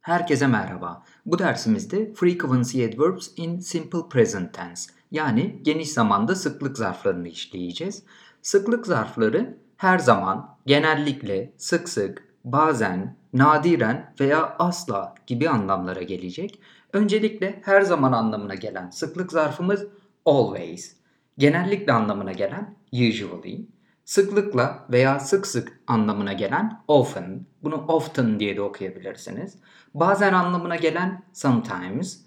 [0.00, 1.02] Herkese merhaba.
[1.26, 8.02] Bu dersimizde frequency adverbs in simple present tense yani geniş zamanda sıklık zarflarını işleyeceğiz.
[8.42, 16.60] Sıklık zarfları her zaman, genellikle, sık sık, bazen, nadiren veya asla gibi anlamlara gelecek.
[16.92, 19.86] Öncelikle her zaman anlamına gelen sıklık zarfımız
[20.26, 20.96] always,
[21.38, 23.66] genellikle anlamına gelen usually,
[24.10, 29.54] Sıklıkla veya sık sık anlamına gelen often, bunu often diye de okuyabilirsiniz.
[29.94, 32.20] Bazen anlamına gelen sometimes,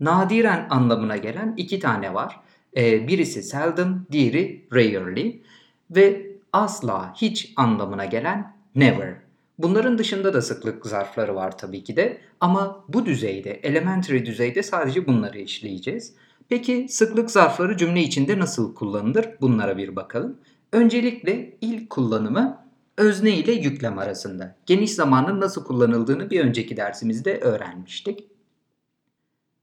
[0.00, 2.40] nadiren anlamına gelen iki tane var.
[2.76, 5.42] Ee, birisi seldom, diğeri rarely
[5.90, 9.14] ve asla hiç anlamına gelen never.
[9.58, 15.06] Bunların dışında da sıklık zarfları var tabii ki de ama bu düzeyde, elementary düzeyde sadece
[15.06, 16.14] bunları işleyeceğiz.
[16.48, 19.28] Peki sıklık zarfları cümle içinde nasıl kullanılır?
[19.40, 20.36] Bunlara bir bakalım.
[20.72, 22.64] Öncelikle ilk kullanımı
[22.96, 24.56] özne ile yüklem arasında.
[24.66, 28.26] Geniş zamanın nasıl kullanıldığını bir önceki dersimizde öğrenmiştik.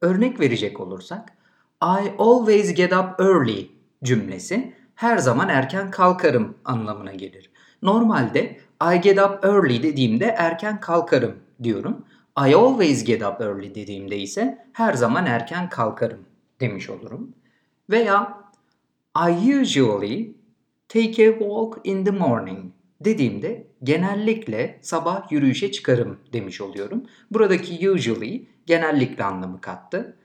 [0.01, 1.29] Örnek verecek olursak,
[1.83, 3.71] I always get up early
[4.03, 7.51] cümlesi her zaman erken kalkarım anlamına gelir.
[7.81, 8.59] Normalde
[8.93, 12.05] I get up early dediğimde erken kalkarım diyorum.
[12.47, 16.19] I always get up early dediğimde ise her zaman erken kalkarım
[16.59, 17.33] demiş olurum.
[17.89, 18.43] Veya
[19.29, 20.38] I usually
[20.89, 27.03] take a walk in the morning dediğimde genellikle sabah yürüyüşe çıkarım demiş oluyorum.
[27.31, 30.17] Buradaki usually genellikle anlamı kattı.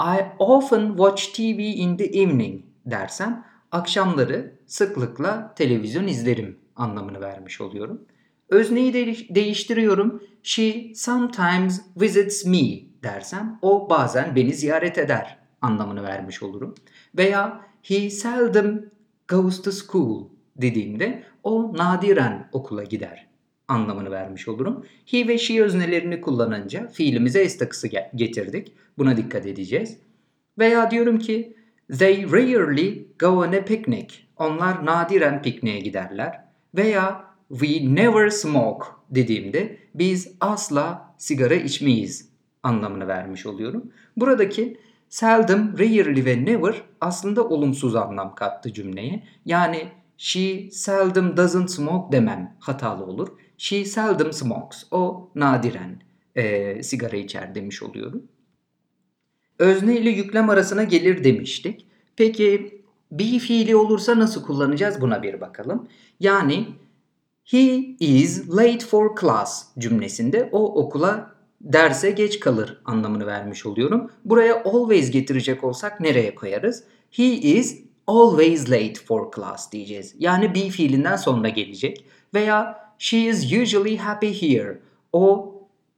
[0.00, 8.04] I often watch TV in the evening dersem akşamları sıklıkla televizyon izlerim anlamını vermiş oluyorum.
[8.48, 10.22] Özneyi de- değiştiriyorum.
[10.42, 12.62] She sometimes visits me
[13.02, 16.74] dersem o bazen beni ziyaret eder anlamını vermiş olurum.
[17.16, 18.80] Veya he seldom
[19.28, 23.32] goes to school dediğimde o nadiren okula gider
[23.68, 24.86] anlamını vermiş olurum.
[25.06, 28.72] He ve she öznelerini kullanınca fiilimize s takısı getirdik.
[28.98, 29.98] Buna dikkat edeceğiz.
[30.58, 31.56] Veya diyorum ki
[31.98, 34.14] they rarely go on a picnic.
[34.36, 36.40] Onlar nadiren pikniğe giderler.
[36.74, 42.28] Veya we never smoke dediğimde biz asla sigara içmeyiz
[42.62, 43.92] anlamını vermiş oluyorum.
[44.16, 44.78] Buradaki
[45.12, 49.22] seldom, rarely ve never aslında olumsuz anlam kattı cümleye.
[49.44, 53.28] Yani she seldom doesn't smoke demem hatalı olur.
[53.58, 54.84] She seldom smokes.
[54.90, 56.02] O nadiren
[56.36, 58.22] e, sigara içer demiş oluyorum.
[59.58, 61.86] Özne ile yüklem arasına gelir demiştik.
[62.16, 62.80] Peki
[63.10, 65.88] be fiili olursa nasıl kullanacağız buna bir bakalım.
[66.20, 66.66] Yani
[67.44, 67.66] he
[68.00, 71.31] is late for class cümlesinde o okula
[71.62, 74.10] derse geç kalır anlamını vermiş oluyorum.
[74.24, 76.84] Buraya always getirecek olsak nereye koyarız?
[77.10, 80.14] He is always late for class diyeceğiz.
[80.18, 82.04] Yani be fiilinden sonra gelecek.
[82.34, 84.78] Veya she is usually happy here.
[85.12, 85.54] O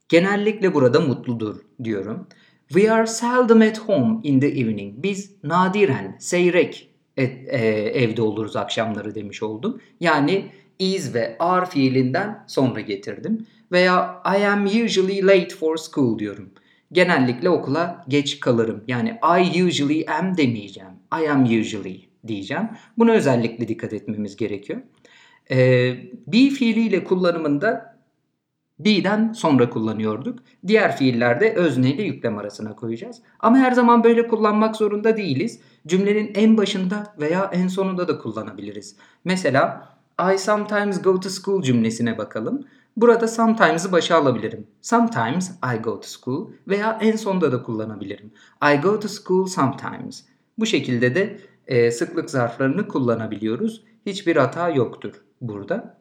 [0.09, 2.27] genellikle burada mutludur diyorum.
[2.69, 5.03] We are seldom at home in the evening.
[5.03, 7.59] Biz nadiren, seyrek et, e,
[7.95, 9.81] evde oluruz akşamları demiş oldum.
[10.01, 13.47] Yani is ve are fiilinden sonra getirdim.
[13.75, 16.51] Veya I am usually late for school diyorum.
[16.93, 18.85] Genellikle okula geç kalırım.
[18.89, 20.91] Yani I usually am demeyeceğim.
[21.23, 22.69] I am usually diyeceğim.
[22.99, 24.81] Buna özellikle dikkat etmemiz gerekiyor.
[25.51, 25.57] Ee,
[26.27, 27.97] be fiiliyle kullanımında
[28.79, 30.39] be'den sonra kullanıyorduk.
[30.67, 33.23] Diğer fiillerde özne ile yüklem arasına koyacağız.
[33.41, 35.61] Ama her zaman böyle kullanmak zorunda değiliz.
[35.87, 38.97] Cümlenin en başında veya en sonunda da kullanabiliriz.
[39.25, 39.89] Mesela
[40.35, 42.65] I sometimes go to school cümlesine bakalım.
[42.97, 44.67] Burada sometimes'ı başa alabilirim.
[44.83, 48.33] Sometimes I go to school veya en sonda da kullanabilirim.
[48.75, 50.25] I go to school sometimes.
[50.59, 53.85] Bu şekilde de e, sıklık zarflarını kullanabiliyoruz.
[54.07, 55.99] Hiçbir hata yoktur burada.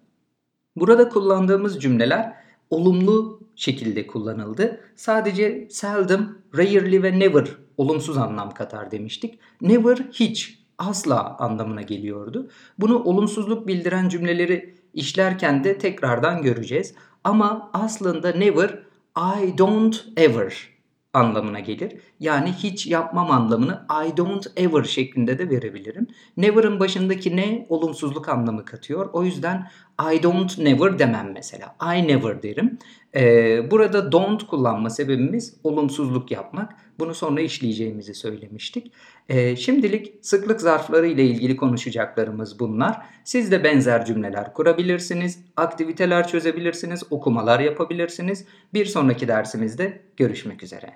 [0.76, 2.34] Burada kullandığımız cümleler
[2.70, 4.80] olumlu şekilde kullanıldı.
[4.96, 9.40] Sadece seldom, rarely ve never olumsuz anlam katar demiştik.
[9.62, 12.50] Never hiç, asla anlamına geliyordu.
[12.80, 16.96] Bunu olumsuzluk bildiren cümleleri işlerken de tekrardan göreceğiz.
[17.24, 18.70] Ama aslında never
[19.18, 20.74] I don't ever
[21.14, 21.94] anlamına gelir.
[22.20, 26.08] Yani hiç yapmam anlamını I don't ever şeklinde de verebilirim.
[26.38, 29.10] Never'ın başındaki ne olumsuzluk anlamı katıyor.
[29.14, 29.68] O yüzden
[30.12, 31.76] I don't never demem mesela.
[31.96, 32.78] I never derim.
[33.16, 36.76] Ee, burada don't kullanma sebebimiz olumsuzluk yapmak.
[37.00, 38.92] Bunu sonra işleyeceğimizi söylemiştik.
[39.30, 43.06] Ee, şimdilik sıklık zarfları ile ilgili konuşacaklarımız bunlar.
[43.24, 48.46] Siz de benzer cümleler kurabilirsiniz, aktiviteler çözebilirsiniz, okumalar yapabilirsiniz.
[48.74, 50.94] Bir sonraki dersimizde görüşmek üzere.